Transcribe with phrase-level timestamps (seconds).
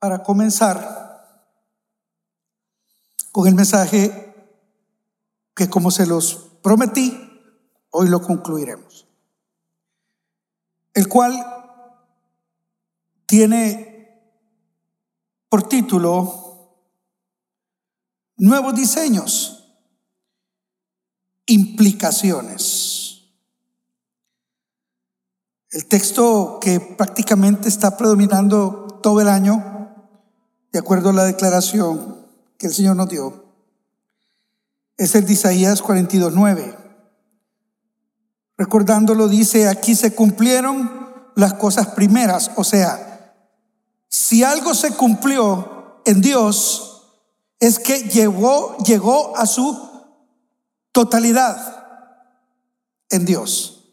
[0.00, 0.98] para comenzar
[3.30, 4.34] con el mensaje
[5.54, 7.16] que como se los prometí,
[7.90, 9.06] hoy lo concluiremos.
[10.94, 11.34] El cual
[13.26, 14.20] tiene
[15.48, 16.48] por título
[18.36, 19.76] Nuevos diseños,
[21.44, 23.20] implicaciones.
[25.70, 29.79] El texto que prácticamente está predominando todo el año,
[30.72, 32.26] de acuerdo a la declaración
[32.58, 33.44] que el Señor nos dio,
[34.96, 36.76] es el de Isaías 42.9.
[38.56, 43.34] Recordándolo dice, aquí se cumplieron las cosas primeras, o sea,
[44.08, 46.90] si algo se cumplió en Dios,
[47.58, 49.90] es que llegó, llegó a su
[50.92, 51.80] totalidad
[53.08, 53.84] en Dios.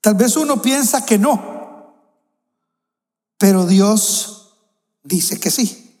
[0.00, 1.94] Tal vez uno piensa que no,
[3.38, 4.39] pero Dios
[5.02, 5.98] dice que sí.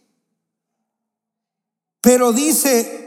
[2.00, 3.00] Pero dice,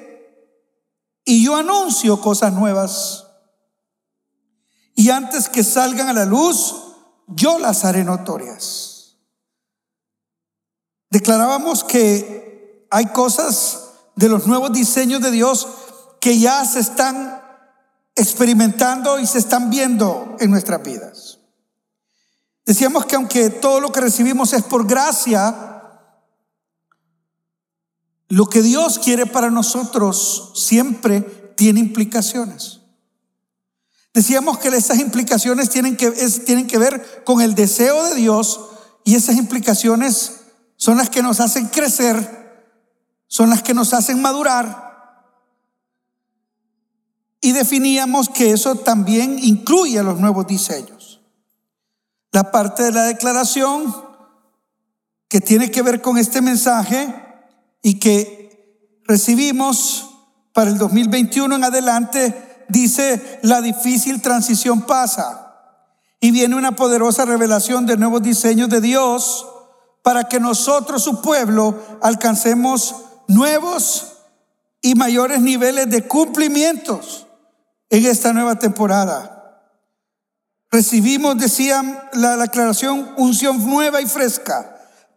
[1.25, 3.27] y yo anuncio cosas nuevas.
[4.95, 6.75] Y antes que salgan a la luz,
[7.27, 9.17] yo las haré notorias.
[11.09, 15.67] Declarábamos que hay cosas de los nuevos diseños de Dios
[16.19, 17.41] que ya se están
[18.15, 21.39] experimentando y se están viendo en nuestras vidas.
[22.65, 25.72] Decíamos que aunque todo lo que recibimos es por gracia,
[28.33, 31.21] lo que Dios quiere para nosotros siempre
[31.55, 32.79] tiene implicaciones.
[34.11, 36.09] Decíamos que esas implicaciones tienen que,
[36.45, 38.59] tienen que ver con el deseo de Dios
[39.03, 40.41] y esas implicaciones
[40.77, 42.73] son las que nos hacen crecer,
[43.27, 44.81] son las que nos hacen madurar.
[47.39, 51.21] Y definíamos que eso también incluye los nuevos diseños
[52.31, 53.95] la parte de la declaración
[55.27, 57.22] que tiene que ver con este mensaje
[57.83, 60.09] y que recibimos
[60.53, 65.43] para el 2021 en adelante, dice, la difícil transición pasa
[66.19, 69.45] y viene una poderosa revelación de nuevos diseños de Dios
[70.01, 72.95] para que nosotros, su pueblo, alcancemos
[73.27, 74.13] nuevos
[74.81, 77.27] y mayores niveles de cumplimientos
[77.89, 79.33] en esta nueva temporada.
[80.71, 84.72] Recibimos, decían la, aclaración, unción nueva y fresca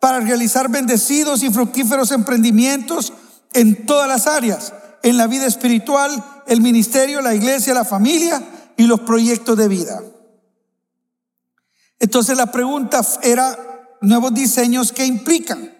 [0.07, 3.13] para realizar bendecidos y fructíferos emprendimientos
[3.53, 4.73] en todas las áreas,
[5.03, 8.41] en la vida espiritual, el ministerio, la iglesia, la familia
[8.77, 10.01] y los proyectos de vida.
[11.99, 15.75] Entonces la pregunta era nuevos diseños que implican.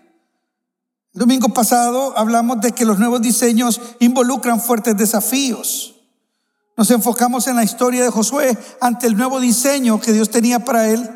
[1.15, 6.01] El domingo pasado hablamos de que los nuevos diseños involucran fuertes desafíos.
[6.77, 10.89] Nos enfocamos en la historia de Josué ante el nuevo diseño que Dios tenía para
[10.89, 11.09] él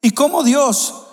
[0.00, 1.06] y cómo Dios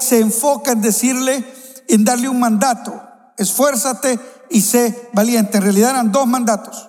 [0.00, 1.44] se enfoca en decirle,
[1.88, 3.02] en darle un mandato,
[3.36, 4.18] esfuérzate
[4.50, 5.58] y sé valiente.
[5.58, 6.88] En realidad eran dos mandatos.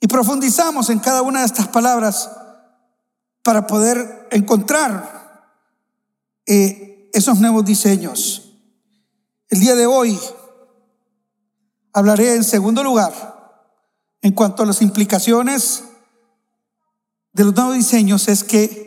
[0.00, 2.30] Y profundizamos en cada una de estas palabras
[3.42, 5.52] para poder encontrar
[6.46, 8.52] eh, esos nuevos diseños.
[9.48, 10.18] El día de hoy
[11.92, 13.12] hablaré en segundo lugar
[14.20, 15.84] en cuanto a las implicaciones
[17.32, 18.85] de los nuevos diseños es que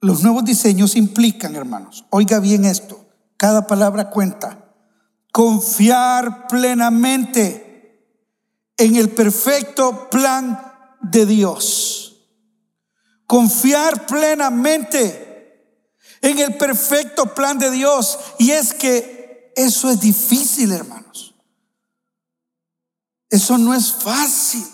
[0.00, 3.06] los nuevos diseños implican, hermanos, oiga bien esto,
[3.36, 4.72] cada palabra cuenta,
[5.32, 7.70] confiar plenamente
[8.76, 10.58] en el perfecto plan
[11.02, 12.26] de Dios.
[13.26, 15.30] Confiar plenamente
[16.20, 18.18] en el perfecto plan de Dios.
[18.38, 21.34] Y es que eso es difícil, hermanos.
[23.28, 24.66] Eso no es fácil.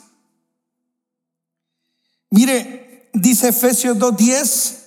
[2.30, 4.85] Mire, dice Efesios 2.10,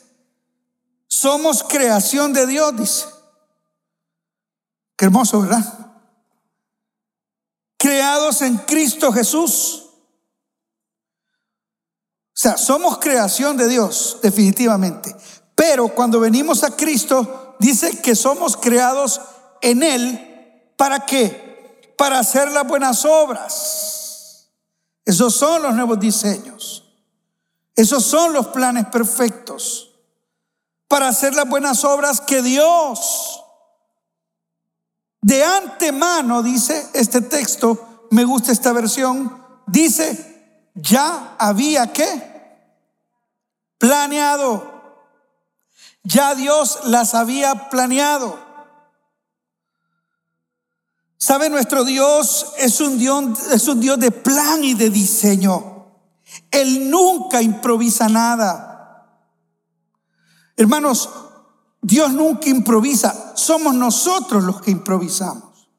[1.19, 3.05] somos creación de Dios, dice.
[4.95, 5.63] Qué hermoso, ¿verdad?
[7.77, 9.85] Creados en Cristo Jesús.
[12.27, 15.15] O sea, somos creación de Dios, definitivamente.
[15.55, 19.19] Pero cuando venimos a Cristo, dice que somos creados
[19.61, 20.71] en Él.
[20.77, 21.49] ¿Para qué?
[21.99, 24.49] para hacer las buenas obras.
[25.03, 26.85] Esos son los nuevos diseños.
[27.75, 29.88] Esos son los planes perfectos
[30.89, 33.45] para hacer las buenas obras que Dios
[35.21, 42.29] de antemano, dice este texto, me gusta esta versión, dice, ya había que
[43.77, 44.79] planeado.
[46.03, 48.39] Ya Dios las había planeado.
[51.17, 55.85] Sabe, nuestro Dios es un Dios, es un Dios de plan y de diseño.
[56.49, 58.68] Él nunca improvisa nada.
[60.59, 61.09] Hermanos,
[61.81, 65.69] Dios nunca improvisa, somos nosotros los que improvisamos.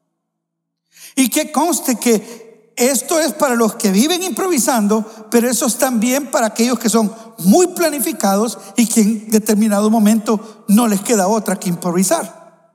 [1.15, 6.31] Y que conste que esto es para los que viven improvisando, pero eso es también
[6.31, 11.59] para aquellos que son muy planificados y que en determinado momento no les queda otra
[11.59, 12.73] que improvisar.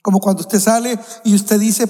[0.00, 1.86] Como cuando usted sale y usted dice,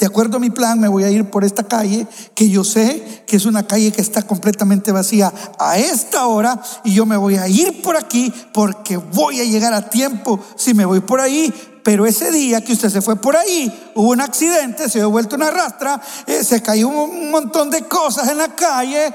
[0.00, 3.22] de acuerdo a mi plan, me voy a ir por esta calle que yo sé
[3.26, 7.36] que es una calle que está completamente vacía a esta hora y yo me voy
[7.36, 11.52] a ir por aquí porque voy a llegar a tiempo si me voy por ahí.
[11.84, 15.36] Pero ese día que usted se fue por ahí, hubo un accidente, se dio vuelto
[15.36, 19.12] una rastra, eh, se cayó un montón de cosas en la calle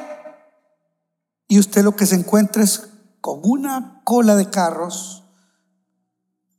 [1.48, 2.90] y usted lo que se encuentra es
[3.22, 5.24] con una cola de carros,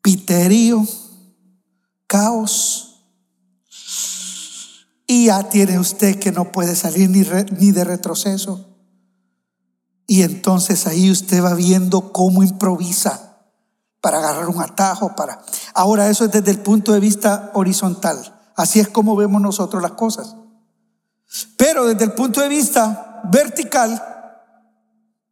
[0.02, 0.84] piterío,
[2.08, 2.95] caos
[5.06, 7.22] y ya tiene usted que no puede salir ni,
[7.58, 8.66] ni de retroceso.
[10.06, 13.26] Y entonces ahí usted va viendo cómo improvisa
[14.00, 15.42] para agarrar un atajo, para...
[15.74, 18.34] Ahora eso es desde el punto de vista horizontal.
[18.54, 20.36] Así es como vemos nosotros las cosas.
[21.56, 24.00] Pero desde el punto de vista vertical,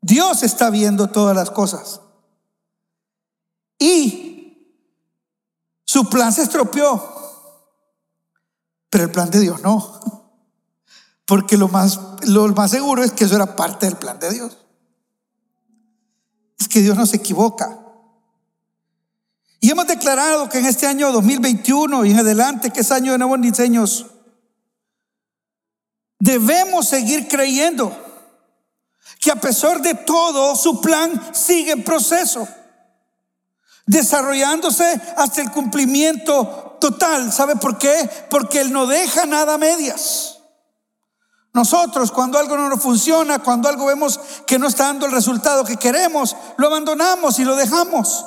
[0.01, 2.01] Dios está viendo todas las cosas.
[3.79, 4.81] Y
[5.85, 7.14] su plan se estropeó.
[8.95, 10.01] Pero el plan de Dios no.
[11.27, 11.99] Porque lo más,
[12.29, 14.57] lo más seguro es que eso era parte del plan de Dios.
[16.61, 17.77] Es que Dios no se equivoca.
[19.59, 23.19] Y hemos declarado que en este año 2021 y en adelante, que es año de
[23.19, 24.07] nuevos diseños,
[26.21, 27.93] debemos seguir creyendo
[29.19, 32.47] que a pesar de todo, su plan sigue en proceso,
[33.87, 34.85] desarrollándose
[35.17, 37.33] hasta el cumplimiento total.
[37.33, 38.11] ¿Sabe por qué?
[38.29, 40.39] Porque Él no deja nada a medias.
[41.55, 45.65] Nosotros cuando algo no nos funciona, cuando algo vemos que no está dando el resultado
[45.65, 48.27] que queremos, lo abandonamos y lo dejamos.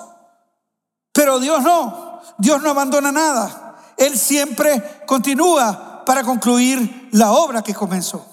[1.11, 3.75] Pero Dios no, Dios no abandona nada.
[3.95, 8.25] Él siempre continúa para concluir la obra que comenzó.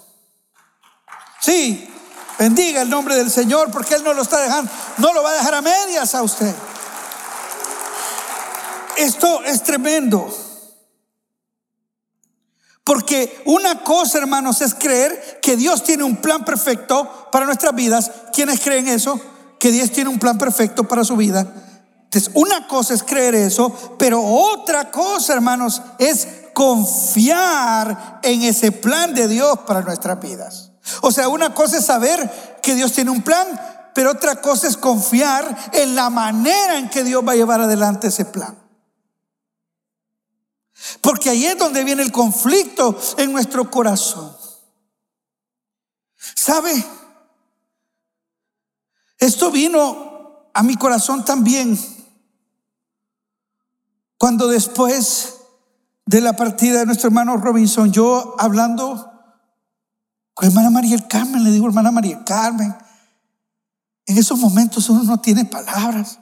[1.39, 1.87] Sí,
[2.39, 5.33] bendiga el nombre del Señor porque Él no lo está dejando, no lo va a
[5.33, 6.55] dejar a medias a usted.
[8.97, 10.27] Esto es tremendo.
[12.85, 18.11] Porque una cosa, hermanos, es creer que Dios tiene un plan perfecto para nuestras vidas.
[18.31, 19.19] ¿Quiénes creen eso?
[19.59, 21.51] Que Dios tiene un plan perfecto para su vida.
[22.03, 29.15] Entonces, una cosa es creer eso, pero otra cosa, hermanos, es confiar en ese plan
[29.15, 30.71] de Dios para nuestras vidas.
[31.01, 33.47] O sea, una cosa es saber que Dios tiene un plan,
[33.95, 38.09] pero otra cosa es confiar en la manera en que Dios va a llevar adelante
[38.09, 38.64] ese plan.
[41.01, 44.35] Porque ahí es donde viene el conflicto en nuestro corazón.
[46.35, 46.85] ¿Sabe?
[49.17, 51.77] Esto vino a mi corazón también
[54.17, 55.35] cuando después
[56.05, 59.11] de la partida de nuestro hermano Robinson, yo hablando
[60.33, 62.75] con hermana María Carmen, le digo, hermana María Carmen,
[64.05, 66.19] en esos momentos uno no tiene palabras,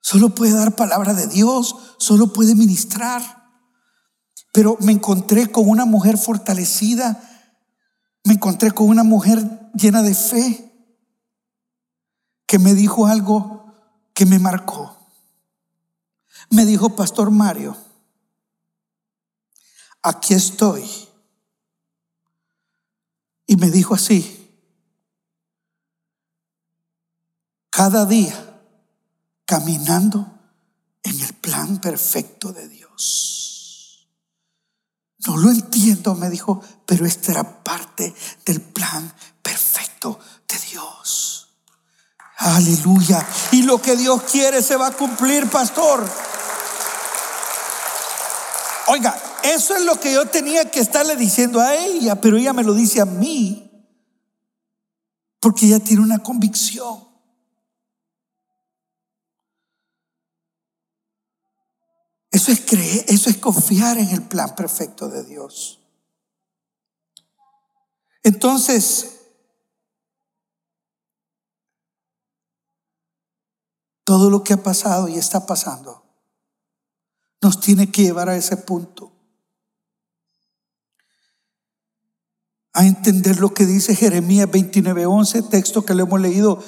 [0.00, 3.41] solo puede dar palabra de Dios, solo puede ministrar.
[4.52, 7.20] Pero me encontré con una mujer fortalecida,
[8.24, 10.72] me encontré con una mujer llena de fe,
[12.46, 13.72] que me dijo algo
[14.12, 14.94] que me marcó.
[16.50, 17.76] Me dijo, Pastor Mario,
[20.02, 20.84] aquí estoy.
[23.46, 24.42] Y me dijo así,
[27.70, 28.60] cada día
[29.46, 30.30] caminando
[31.02, 33.41] en el plan perfecto de Dios.
[35.26, 38.14] No lo entiendo, me dijo, pero esta era parte
[38.44, 39.12] del plan
[39.42, 41.48] perfecto de Dios.
[42.38, 43.24] Aleluya.
[43.52, 46.04] Y lo que Dios quiere se va a cumplir, pastor.
[48.88, 52.64] Oiga, eso es lo que yo tenía que estarle diciendo a ella, pero ella me
[52.64, 53.70] lo dice a mí.
[55.38, 57.11] Porque ella tiene una convicción.
[62.42, 65.78] Eso es creer, eso es confiar en el plan perfecto de Dios.
[68.24, 69.20] Entonces,
[74.02, 76.04] todo lo que ha pasado y está pasando
[77.40, 79.12] nos tiene que llevar a ese punto.
[82.72, 86.60] A entender lo que dice Jeremías 29:11, texto que lo hemos leído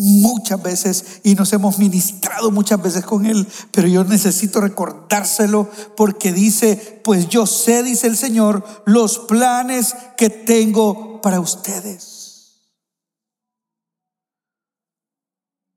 [0.00, 6.32] muchas veces y nos hemos ministrado muchas veces con él, pero yo necesito recordárselo porque
[6.32, 12.10] dice, pues yo sé, dice el Señor, los planes que tengo para ustedes.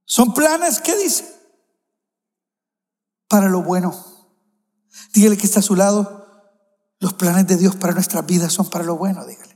[0.06, 1.26] Son planes que dice
[3.28, 3.94] para lo bueno.
[5.14, 6.24] Dígale que está a su lado.
[7.00, 9.53] Los planes de Dios para nuestras vidas son para lo bueno, dígale.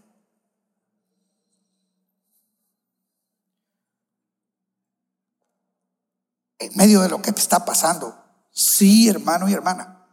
[6.67, 8.13] En medio de lo que está pasando,
[8.51, 10.05] sí, hermano y hermana,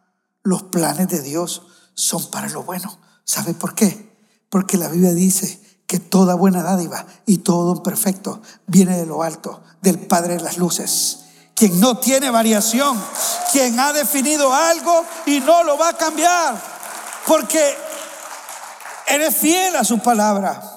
[0.45, 1.63] los planes de Dios
[1.95, 2.97] son para lo bueno.
[3.25, 4.17] ¿Sabe por qué?
[4.51, 9.65] Porque la Biblia dice que toda buena dádiva y todo perfecto viene de lo alto,
[9.83, 11.25] del Padre de las Luces,
[11.57, 13.03] quien no tiene variación,
[13.51, 16.63] quien ha definido algo y no lo va a cambiar,
[17.27, 17.75] porque
[19.09, 20.71] eres fiel a su palabra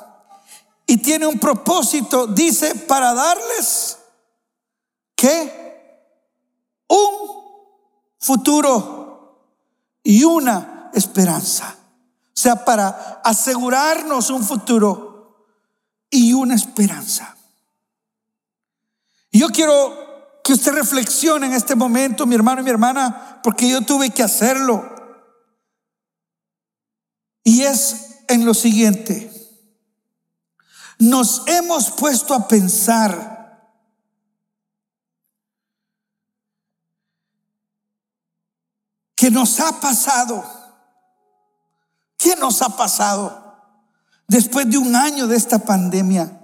[0.88, 4.00] y tiene un propósito, dice, para darles
[5.16, 5.67] que
[6.88, 7.38] un
[8.20, 9.08] futuro
[10.04, 11.76] y una esperanza.
[12.28, 15.48] O sea, para asegurarnos un futuro
[16.10, 17.36] y una esperanza.
[19.32, 23.82] Yo quiero que usted reflexione en este momento, mi hermano y mi hermana, porque yo
[23.82, 24.88] tuve que hacerlo.
[27.44, 29.32] Y es en lo siguiente.
[31.00, 33.37] Nos hemos puesto a pensar
[39.28, 40.58] que nos ha pasado
[42.18, 43.56] ¿Qué nos ha pasado
[44.28, 46.42] después de un año de esta pandemia?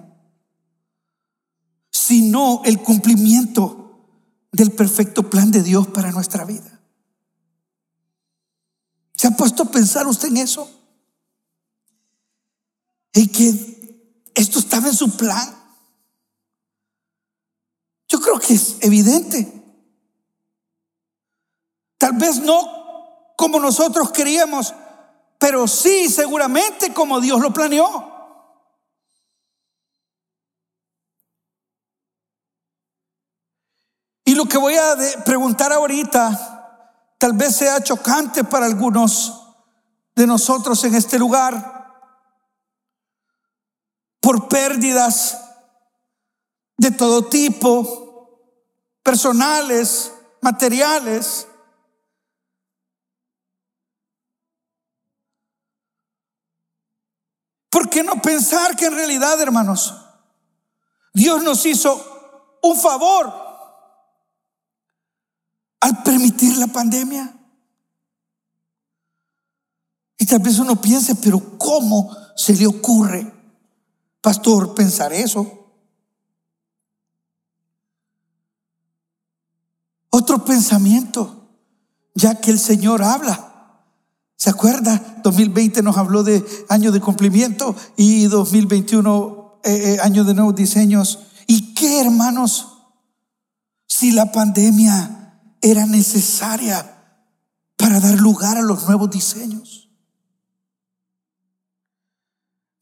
[1.90, 4.08] Sino el cumplimiento
[4.52, 6.80] del perfecto plan de Dios para nuestra vida.
[9.16, 10.70] ¿Se ha puesto a pensar usted en eso?
[13.14, 15.56] Y que esto estaba en su plan.
[18.08, 19.63] Yo creo que es evidente.
[22.04, 24.74] Tal vez no como nosotros queríamos,
[25.40, 28.12] pero sí seguramente como Dios lo planeó.
[34.26, 39.56] Y lo que voy a preguntar ahorita tal vez sea chocante para algunos
[40.14, 41.88] de nosotros en este lugar
[44.20, 45.38] por pérdidas
[46.76, 48.42] de todo tipo,
[49.02, 51.48] personales, materiales.
[57.74, 59.96] ¿Por qué no pensar que en realidad, hermanos,
[61.12, 63.34] Dios nos hizo un favor
[65.80, 67.36] al permitir la pandemia?
[70.20, 73.34] Y tal vez uno piense, pero ¿cómo se le ocurre,
[74.22, 75.74] pastor, pensar eso?
[80.12, 81.50] Otro pensamiento,
[82.14, 83.53] ya que el Señor habla
[84.44, 85.22] ¿Se acuerda?
[85.24, 91.20] 2020 nos habló de año de cumplimiento y 2021 eh, eh, año de nuevos diseños.
[91.48, 92.68] ¿Y qué, hermanos?
[93.88, 96.94] Si la pandemia era necesaria
[97.78, 99.90] para dar lugar a los nuevos diseños.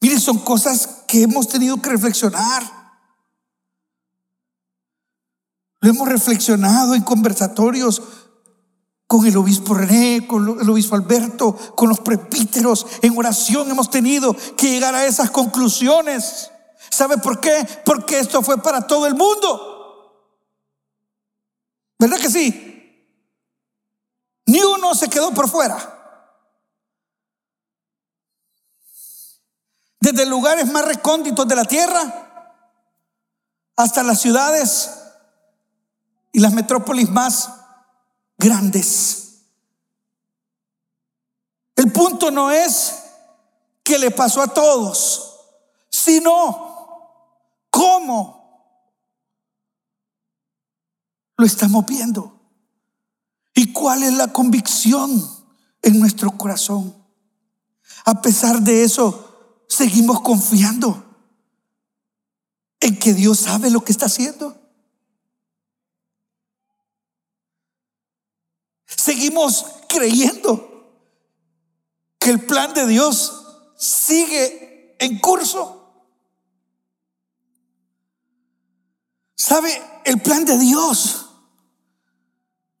[0.00, 2.64] Mire, son cosas que hemos tenido que reflexionar.
[5.78, 8.02] Lo hemos reflexionado en conversatorios
[9.12, 12.86] con el obispo René, con el obispo Alberto, con los prepíteros.
[13.02, 16.50] En oración hemos tenido que llegar a esas conclusiones.
[16.90, 17.62] ¿Sabe por qué?
[17.84, 20.32] Porque esto fue para todo el mundo.
[21.98, 23.20] ¿Verdad que sí?
[24.46, 25.76] Ni uno se quedó por fuera.
[30.00, 32.54] Desde lugares más recónditos de la tierra
[33.76, 34.90] hasta las ciudades
[36.32, 37.61] y las metrópolis más
[38.42, 39.44] grandes.
[41.76, 42.94] El punto no es
[43.84, 45.36] que le pasó a todos,
[45.88, 46.72] sino
[47.70, 48.42] cómo
[51.36, 52.40] lo estamos viendo
[53.54, 55.10] y cuál es la convicción
[55.80, 56.94] en nuestro corazón.
[58.04, 61.04] A pesar de eso, seguimos confiando
[62.80, 64.61] en que Dios sabe lo que está haciendo.
[69.88, 70.68] Creyendo
[72.18, 73.44] que el plan de Dios
[73.76, 75.78] sigue en curso.
[79.36, 79.82] ¿Sabe?
[80.04, 81.26] El plan de Dios.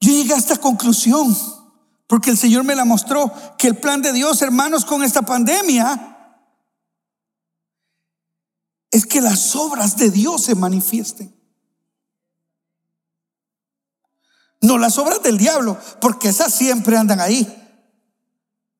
[0.00, 1.36] Yo llegué a esta conclusión
[2.12, 6.38] porque el Señor me la mostró, que el plan de Dios, hermanos, con esta pandemia,
[8.90, 11.34] es que las obras de Dios se manifiesten.
[14.78, 17.62] Las obras del diablo, porque esas siempre andan ahí.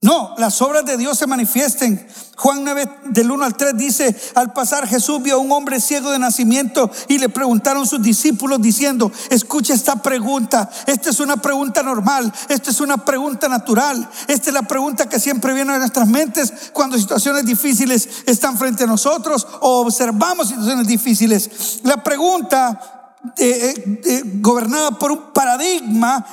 [0.02, 2.04] No, las obras de Dios se manifiesten.
[2.36, 6.10] Juan 9 del 1 al 3 dice, al pasar Jesús vio a un hombre ciego
[6.10, 11.84] de nacimiento y le preguntaron sus discípulos diciendo, escucha esta pregunta, esta es una pregunta
[11.84, 16.08] normal, esta es una pregunta natural, esta es la pregunta que siempre viene a nuestras
[16.08, 21.78] mentes cuando situaciones difíciles están frente a nosotros o observamos situaciones difíciles.
[21.84, 23.01] La pregunta
[23.36, 26.26] eh, eh, gobernada por un paradigma,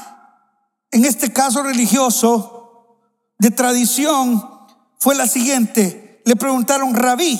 [0.92, 2.98] en este caso religioso,
[3.38, 4.68] de tradición
[4.98, 6.22] fue la siguiente.
[6.26, 7.40] Le preguntaron, rabí,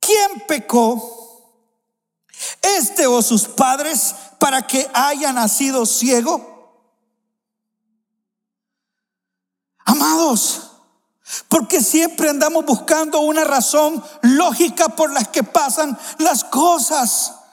[0.00, 1.10] ¿quién pecó?
[2.62, 6.52] ¿Este o sus padres para que haya nacido ciego?
[9.84, 10.63] Amados,
[11.54, 17.43] porque siempre andamos buscando una razón lógica por las que pasan las cosas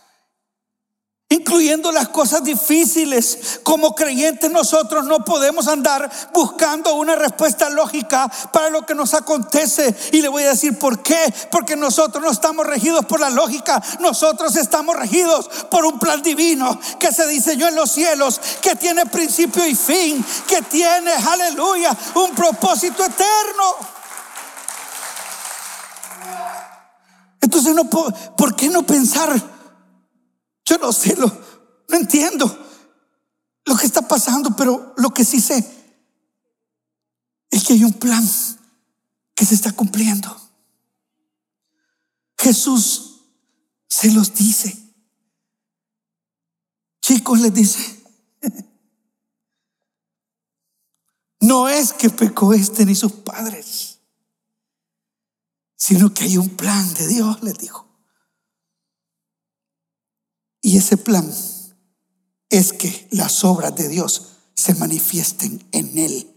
[1.31, 3.61] incluyendo las cosas difíciles.
[3.63, 9.95] Como creyentes nosotros no podemos andar buscando una respuesta lógica para lo que nos acontece.
[10.11, 11.33] Y le voy a decir por qué.
[11.49, 13.81] Porque nosotros no estamos regidos por la lógica.
[14.01, 19.05] Nosotros estamos regidos por un plan divino que se diseñó en los cielos, que tiene
[19.05, 23.75] principio y fin, que tiene, aleluya, un propósito eterno.
[27.39, 29.60] Entonces, no, ¿por qué no pensar?
[30.71, 31.27] Yo no sé, lo,
[31.89, 32.45] no entiendo
[33.65, 35.69] lo que está pasando, pero lo que sí sé
[37.49, 38.23] es que hay un plan
[39.35, 40.33] que se está cumpliendo.
[42.37, 43.19] Jesús
[43.89, 44.77] se los dice.
[47.01, 48.03] Chicos, les dice,
[51.41, 53.99] no es que pecó este ni sus padres,
[55.75, 57.90] sino que hay un plan de Dios, les dijo.
[60.71, 61.29] Y ese plan
[62.49, 66.33] es que las obras de Dios se manifiesten en Él.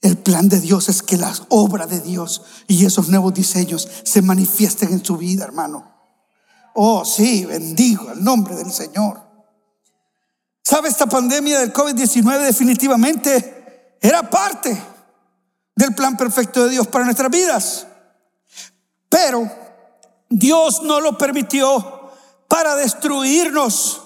[0.00, 4.22] El plan de Dios es que las obras de Dios y esos nuevos diseños se
[4.22, 5.92] manifiesten en su vida, hermano.
[6.76, 9.20] Oh, sí, bendigo el nombre del Señor.
[10.62, 10.88] ¿Sabe?
[10.88, 14.80] Esta pandemia del COVID-19 definitivamente era parte
[15.74, 17.88] del plan perfecto de Dios para nuestras vidas.
[19.08, 19.50] Pero
[20.28, 21.97] Dios no lo permitió
[22.48, 24.02] para destruirnos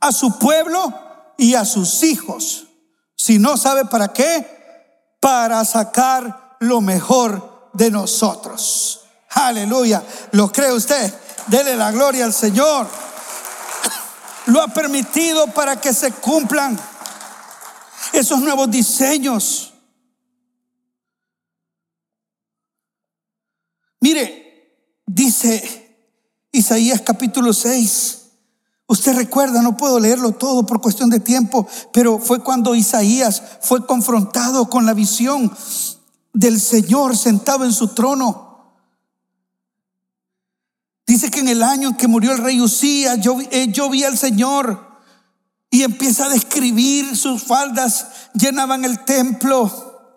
[0.00, 0.92] a su pueblo
[1.38, 2.66] y a sus hijos.
[3.16, 9.04] Si no sabe para qué, para sacar lo mejor de nosotros.
[9.30, 10.02] Aleluya.
[10.32, 11.14] ¿Lo cree usted?
[11.46, 12.88] Dele la gloria al Señor.
[14.46, 16.78] Lo ha permitido para que se cumplan
[18.12, 19.72] esos nuevos diseños.
[24.00, 25.81] Mire, dice
[26.62, 28.18] Isaías capítulo 6.
[28.86, 33.84] Usted recuerda, no puedo leerlo todo por cuestión de tiempo, pero fue cuando Isaías fue
[33.84, 35.52] confrontado con la visión
[36.32, 38.76] del Señor sentado en su trono.
[41.04, 44.04] Dice que en el año en que murió el rey Usías, yo, eh, yo vi
[44.04, 45.00] al Señor
[45.68, 50.14] y empieza a describir sus faldas, llenaban el templo.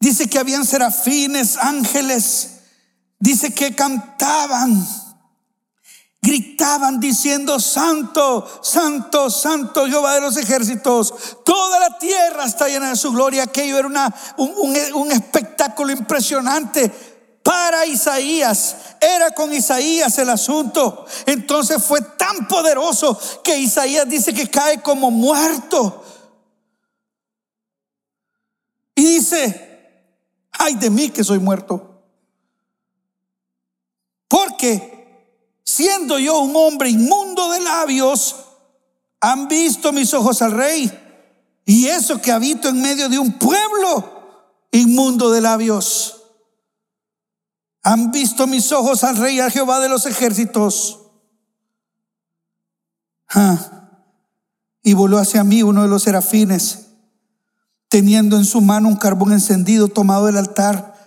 [0.00, 2.62] Dice que habían serafines, ángeles.
[3.20, 4.84] Dice que cantaban
[6.20, 12.96] gritaban diciendo, Santo, Santo, Santo Jehová de los ejércitos, toda la tierra está llena de
[12.96, 13.44] su gloria.
[13.44, 16.92] Aquello era una, un, un espectáculo impresionante
[17.42, 18.76] para Isaías.
[19.00, 21.06] Era con Isaías el asunto.
[21.24, 26.04] Entonces fue tan poderoso que Isaías dice que cae como muerto.
[28.94, 30.10] Y dice,
[30.50, 32.02] ay de mí que soy muerto.
[34.26, 34.97] Porque
[35.68, 38.36] siendo yo un hombre inmundo de labios,
[39.20, 40.90] han visto mis ojos al rey.
[41.66, 46.22] Y eso que habito en medio de un pueblo inmundo de labios.
[47.82, 51.00] Han visto mis ojos al rey, a Jehová de los ejércitos.
[54.82, 56.86] Y voló hacia mí uno de los serafines,
[57.90, 60.97] teniendo en su mano un carbón encendido tomado del altar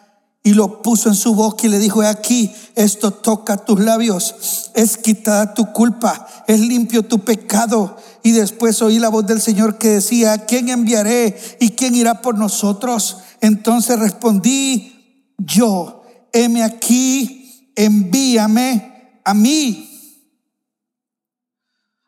[0.43, 4.97] y lo puso en su boca y le dijo, aquí, esto toca tus labios, es
[4.97, 7.95] quitada tu culpa, es limpio tu pecado.
[8.23, 12.38] Y después oí la voz del Señor que decía, quién enviaré y quién irá por
[12.38, 13.17] nosotros?
[13.39, 19.90] Entonces respondí, yo, heme aquí, envíame a mí.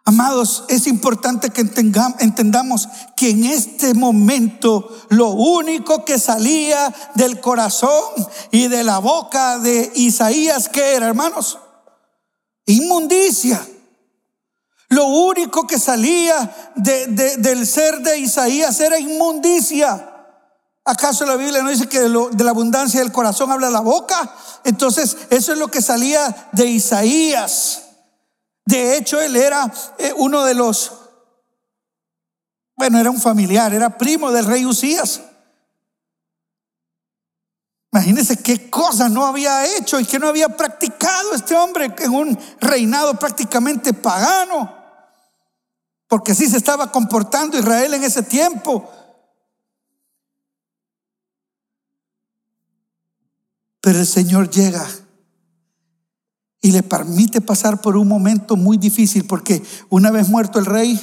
[0.06, 8.04] Amados, es importante que entendamos que en este momento lo único que salía del corazón
[8.52, 11.58] y de la boca de Isaías, que era, hermanos?
[12.66, 13.66] Inmundicia.
[14.90, 20.10] Lo único que salía del ser de Isaías era inmundicia.
[20.84, 24.36] ¿Acaso la Biblia no dice que de, la abundancia del corazón habla la boca?
[24.66, 27.83] Entonces, eso es lo que salía de Isaías.
[28.66, 30.92] De hecho, él era eh, uno de los,
[32.76, 35.22] bueno, era un familiar, era primo del rey Usías.
[37.92, 42.40] Imagínense qué cosas no había hecho y qué no había practicado este hombre en un
[42.60, 44.82] reinado prácticamente pagano.
[46.08, 48.90] Porque así se estaba comportando Israel en ese tiempo.
[53.80, 54.88] Pero el Señor llega
[56.64, 61.00] y le permite pasar por un momento muy difícil porque una vez muerto el rey,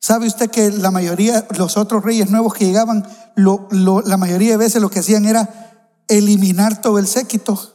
[0.00, 4.80] ¿sabe usted que la mayoría, los otros reyes nuevos que llegaban, la mayoría de veces
[4.80, 5.64] lo que hacían era
[6.08, 7.72] eliminar todo el séquito.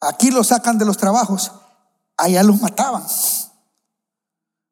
[0.00, 1.52] Aquí lo sacan de los trabajos,
[2.16, 3.04] allá los mataban,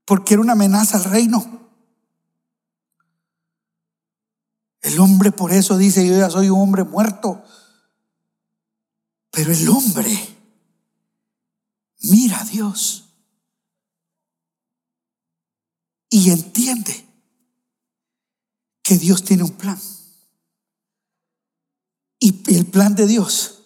[0.04, 1.44] porque era una amenaza al reino.
[4.82, 7.42] El hombre por eso dice, yo ya soy un hombre muerto.
[9.34, 10.16] Pero el hombre
[12.02, 13.04] mira a Dios
[16.08, 17.04] y entiende
[18.82, 19.80] que Dios tiene un plan.
[22.20, 23.62] Y el plan de Dios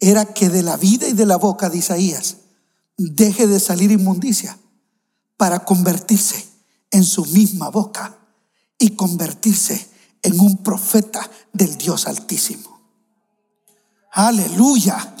[0.00, 2.38] era que de la vida y de la boca de Isaías
[2.96, 4.58] deje de salir inmundicia
[5.36, 6.44] para convertirse
[6.90, 8.18] en su misma boca
[8.78, 9.88] y convertirse
[10.22, 12.73] en un profeta del Dios Altísimo.
[14.14, 15.12] Aleluya.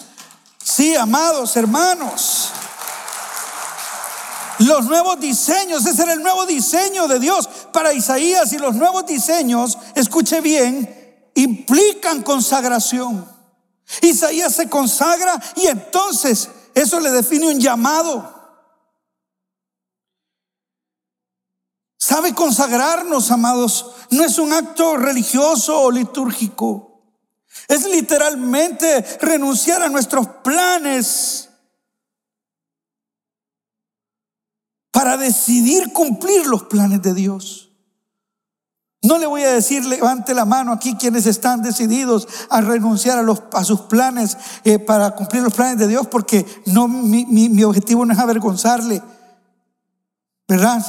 [0.62, 2.50] Sí, amados hermanos.
[4.60, 9.04] Los nuevos diseños, ese era el nuevo diseño de Dios para Isaías y los nuevos
[9.04, 13.28] diseños, escuche bien, implican consagración.
[14.00, 18.32] Isaías se consagra y entonces eso le define un llamado.
[21.98, 23.90] ¿Sabe consagrarnos, amados?
[24.10, 26.93] No es un acto religioso o litúrgico.
[27.68, 31.48] Es literalmente renunciar a nuestros planes
[34.90, 37.64] para decidir cumplir los planes de Dios.
[39.04, 43.22] No le voy a decir, levante la mano aquí quienes están decididos a renunciar a,
[43.22, 47.64] los, a sus planes eh, para cumplir los planes de Dios, porque no, mi, mi,
[47.64, 49.02] objetivo no es avergonzarle,
[50.48, 50.82] ¿verdad?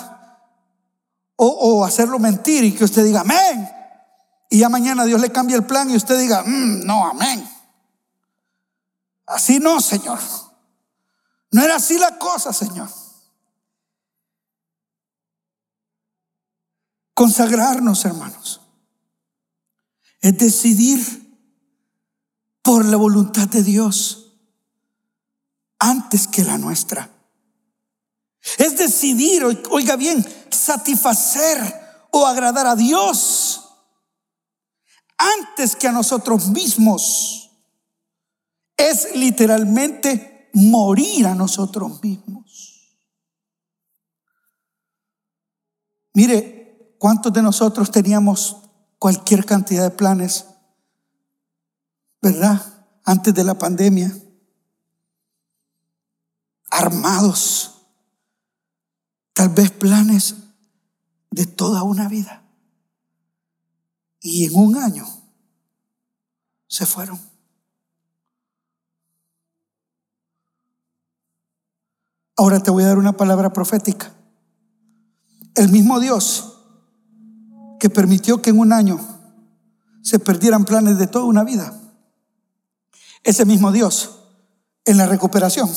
[1.35, 3.69] O, o, hacerlo mentir y que usted diga, amén.
[4.55, 7.45] Y ya mañana Dios le cambia el plan y usted diga, mm, no, amén.
[9.25, 10.17] Así no, Señor.
[11.51, 12.89] No era así la cosa, Señor.
[17.13, 18.61] Consagrarnos, hermanos,
[20.21, 21.01] es decidir
[22.61, 24.37] por la voluntad de Dios
[25.79, 27.09] antes que la nuestra.
[28.57, 33.63] Es decidir, oiga bien, satisfacer o agradar a Dios
[35.17, 37.51] antes que a nosotros mismos.
[38.77, 42.97] Es literalmente morir a nosotros mismos.
[46.13, 46.55] Mire,
[47.05, 48.57] ¿Cuántos de nosotros teníamos
[48.99, 50.45] cualquier cantidad de planes?
[52.21, 52.61] ¿Verdad?
[53.03, 54.11] Antes de la pandemia.
[56.71, 57.85] Armados.
[59.33, 60.35] Tal vez planes
[61.29, 62.44] de toda una vida.
[64.27, 65.05] Y en un año
[66.67, 67.19] se fueron.
[72.35, 74.11] Ahora te voy a dar una palabra profética.
[75.53, 76.57] El mismo Dios
[77.79, 78.99] que permitió que en un año
[80.01, 81.79] se perdieran planes de toda una vida.
[83.23, 84.23] Ese mismo Dios,
[84.85, 85.69] en la recuperación,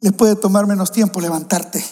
[0.00, 1.84] le puede tomar menos tiempo levantarte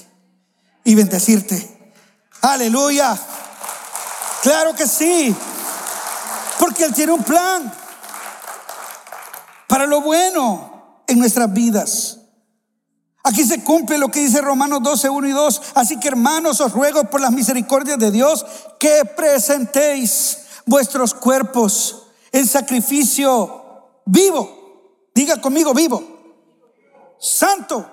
[0.83, 1.93] y bendecirte.
[2.41, 3.21] Aleluya.
[4.43, 5.35] Claro que sí.
[6.59, 7.73] Porque Él tiene un plan
[9.67, 12.19] para lo bueno en nuestras vidas.
[13.23, 15.63] Aquí se cumple lo que dice Romanos 12, 1 y 2.
[15.75, 18.45] Así que hermanos, os ruego por las misericordias de Dios
[18.79, 25.09] que presentéis vuestros cuerpos en sacrificio vivo.
[25.15, 26.03] Diga conmigo, vivo.
[27.19, 27.89] Santo.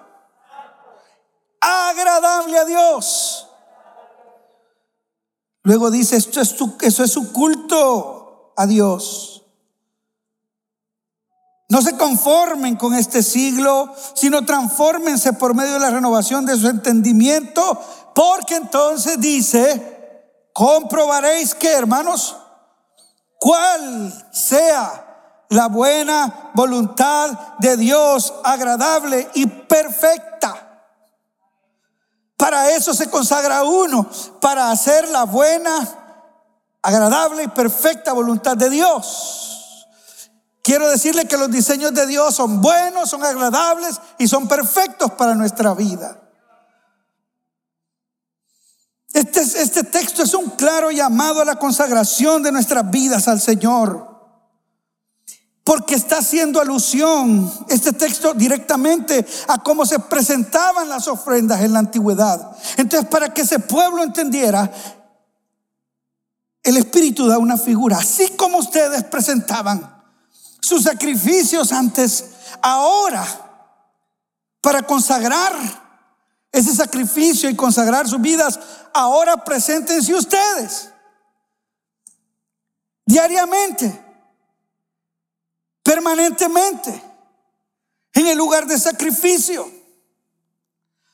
[1.60, 3.47] Agradable a Dios.
[5.68, 9.44] Luego dice, esto es eso es su culto a Dios.
[11.68, 16.70] No se conformen con este siglo, sino transfórmense por medio de la renovación de su
[16.70, 17.82] entendimiento,
[18.16, 22.38] porque entonces dice, comprobaréis que, hermanos,
[23.38, 30.57] cuál sea la buena voluntad de Dios, agradable y perfecta.
[32.78, 34.08] Eso se consagra uno,
[34.40, 35.76] para hacer la buena,
[36.84, 39.88] agradable y perfecta voluntad de Dios.
[40.62, 45.34] Quiero decirle que los diseños de Dios son buenos, son agradables y son perfectos para
[45.34, 46.22] nuestra vida.
[49.12, 54.17] Este, este texto es un claro llamado a la consagración de nuestras vidas al Señor.
[55.68, 61.80] Porque está haciendo alusión este texto directamente a cómo se presentaban las ofrendas en la
[61.80, 62.56] antigüedad.
[62.78, 64.72] Entonces, para que ese pueblo entendiera,
[66.64, 67.98] el Espíritu da una figura.
[67.98, 69.94] Así como ustedes presentaban
[70.62, 72.24] sus sacrificios antes,
[72.62, 73.28] ahora,
[74.62, 75.54] para consagrar
[76.50, 78.58] ese sacrificio y consagrar sus vidas,
[78.94, 80.92] ahora preséntense ustedes
[83.06, 84.07] diariamente,
[85.88, 87.02] permanentemente,
[88.12, 89.72] en el lugar de sacrificio.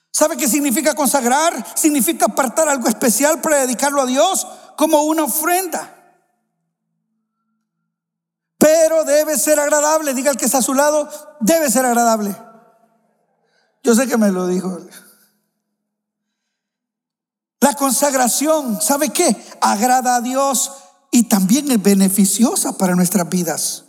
[0.10, 1.64] ¿Sabe qué significa consagrar?
[1.78, 5.96] Significa apartar algo especial para dedicarlo a Dios como una ofrenda.
[8.58, 10.16] Pero debe ser agradable.
[10.16, 11.08] Diga el que está a su lado,
[11.40, 12.36] debe ser agradable.
[13.84, 14.80] Yo sé que me lo dijo.
[17.60, 19.36] La consagración, ¿sabe qué?
[19.62, 20.72] Agrada a Dios
[21.12, 23.83] y también es beneficiosa para nuestras vidas.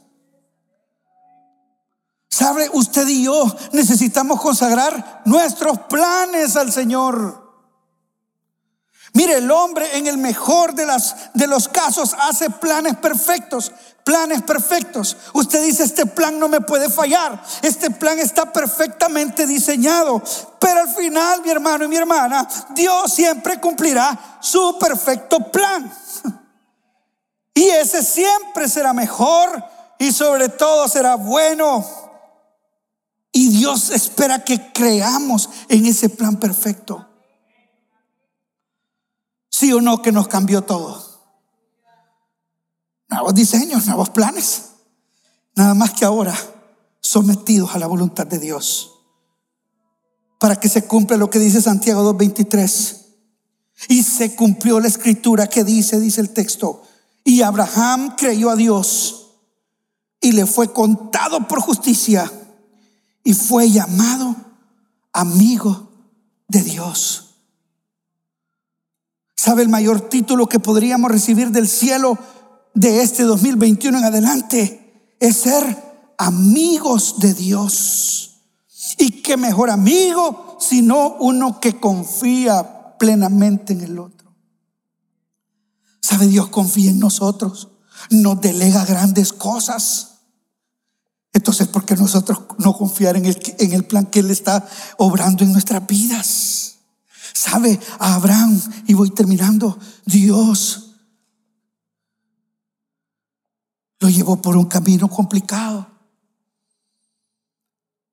[2.34, 2.68] ¿Sabe?
[2.72, 7.62] Usted y yo necesitamos consagrar nuestros planes al Señor.
[9.12, 13.70] Mire, el hombre en el mejor de, las, de los casos hace planes perfectos,
[14.02, 15.16] planes perfectos.
[15.32, 20.20] Usted dice, este plan no me puede fallar, este plan está perfectamente diseñado.
[20.58, 25.88] Pero al final, mi hermano y mi hermana, Dios siempre cumplirá su perfecto plan.
[27.56, 29.64] Y ese siempre será mejor
[30.00, 32.03] y sobre todo será bueno.
[33.36, 37.04] Y Dios espera que creamos en ese plan perfecto.
[39.50, 41.04] Sí o no que nos cambió todo.
[43.08, 44.66] Nuevos diseños, nuevos planes.
[45.56, 46.32] Nada más que ahora
[47.00, 49.00] sometidos a la voluntad de Dios.
[50.38, 53.02] Para que se cumpla lo que dice Santiago 2.23.
[53.88, 56.84] Y se cumplió la escritura que dice, dice el texto.
[57.24, 59.32] Y Abraham creyó a Dios
[60.20, 62.30] y le fue contado por justicia
[63.24, 64.36] y fue llamado
[65.12, 65.90] amigo
[66.46, 67.34] de Dios.
[69.34, 72.18] ¿Sabe el mayor título que podríamos recibir del cielo
[72.74, 75.16] de este 2021 en adelante?
[75.18, 78.42] Es ser amigos de Dios.
[78.98, 84.34] Y qué mejor amigo sino uno que confía plenamente en el otro.
[86.00, 86.26] ¿Sabe?
[86.26, 87.68] Dios confía en nosotros,
[88.10, 90.13] nos delega grandes cosas.
[91.34, 94.66] Entonces, ¿por qué nosotros no confiar en el, en el plan que Él está
[94.96, 96.76] obrando en nuestras vidas?
[97.34, 100.94] Sabe, a Abraham, y voy terminando, Dios
[103.98, 105.88] lo llevó por un camino complicado.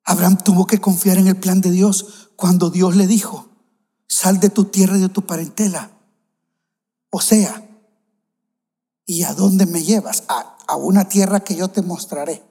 [0.04, 3.50] Abraham tuvo que confiar en el plan de Dios cuando Dios le dijo,
[4.08, 5.92] sal de tu tierra y de tu parentela.
[7.12, 7.70] O sea,
[9.06, 10.24] ¿y a dónde me llevas?
[10.28, 12.51] A, a una tierra que yo te mostraré.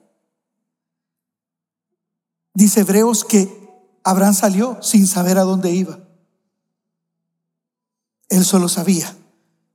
[2.61, 3.73] Dice Hebreos que
[4.05, 5.99] Abraham salió sin saber a dónde iba.
[8.29, 9.17] Él solo sabía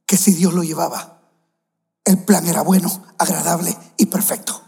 [0.05, 1.19] que si Dios lo llevaba,
[2.03, 4.61] el plan era bueno, agradable y perfecto.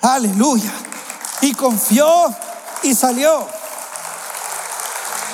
[0.00, 0.72] Aleluya.
[1.42, 2.06] Y confió
[2.84, 3.46] y salió.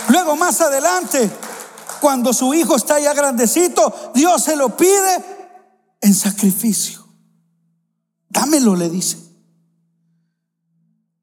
[0.09, 1.31] Luego más adelante,
[2.01, 5.25] cuando su hijo está ya grandecito, Dios se lo pide
[6.01, 7.07] en sacrificio.
[8.29, 9.26] Dámelo, le dice.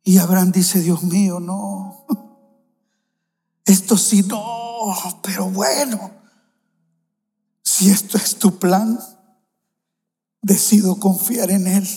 [0.04, 2.06] Y Abraham dice, Dios mío, no.
[3.66, 6.12] Esto sí, no, pero bueno.
[7.64, 9.00] Si esto es tu plan,
[10.42, 11.88] decido confiar en Él,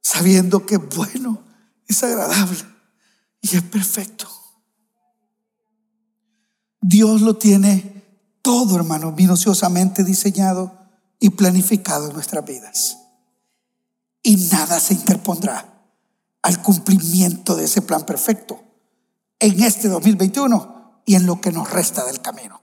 [0.00, 1.42] sabiendo que es bueno,
[1.88, 2.64] es agradable
[3.40, 4.28] y es perfecto.
[6.80, 8.04] Dios lo tiene
[8.42, 10.78] todo, hermano, minuciosamente diseñado
[11.18, 12.98] y planificado en nuestras vidas.
[14.22, 15.71] Y nada se interpondrá
[16.42, 18.62] al cumplimiento de ese plan perfecto
[19.38, 22.61] en este 2021 y en lo que nos resta del camino.